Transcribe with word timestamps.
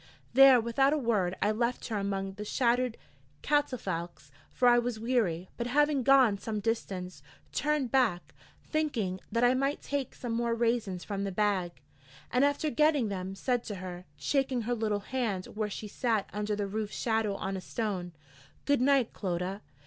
There 0.33 0.59
without 0.59 0.93
a 0.93 0.97
word 0.97 1.35
I 1.43 1.51
left 1.51 1.89
her 1.89 1.97
among 1.99 2.31
the 2.33 2.43
shattered 2.43 2.97
catafalques, 3.43 4.31
for 4.49 4.67
I 4.67 4.79
was 4.79 4.99
weary; 4.99 5.47
but 5.57 5.67
having 5.67 6.01
gone 6.01 6.39
some 6.39 6.59
distance, 6.59 7.21
turned 7.51 7.91
back, 7.91 8.33
thinking 8.63 9.19
that 9.31 9.43
I 9.43 9.53
might 9.53 9.79
take 9.83 10.15
some 10.15 10.31
more 10.31 10.55
raisins 10.55 11.03
from 11.03 11.23
the 11.23 11.31
bag; 11.31 11.81
and 12.31 12.43
after 12.43 12.71
getting 12.71 13.09
them, 13.09 13.35
said 13.35 13.63
to 13.65 13.75
her, 13.75 14.05
shaking 14.17 14.61
her 14.61 14.73
little 14.73 15.01
hand 15.01 15.45
where 15.53 15.69
she 15.69 15.87
sat 15.87 16.27
under 16.33 16.55
the 16.55 16.65
roof 16.65 16.91
shadow 16.91 17.35
on 17.35 17.55
a 17.55 17.61
stone: 17.61 18.13
'Good 18.65 18.81
night, 18.81 19.13
Clodagh.' 19.13 19.61